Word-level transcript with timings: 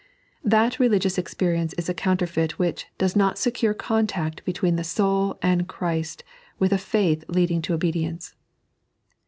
That 0.43 0.79
Religious 0.79 1.19
Experience 1.19 1.73
is 1.73 1.87
a 1.87 1.93
Counterfeit 1.93 2.57
which 2.57 2.87
dobs 2.97 3.13
HOT 3.13 3.37
SECUBE 3.37 3.77
CONTACT 3.77 4.43
BETWEEN 4.43 4.75
THE 4.75 4.83
SoUL 4.83 5.37
AND 5.43 5.67
CHRIST, 5.67 6.23
WITH 6.57 6.73
A 6.73 6.79
Faith 6.79 7.23
lbadiho 7.27 7.61
to 7.61 7.77
Obbdibmce. 7.77 8.33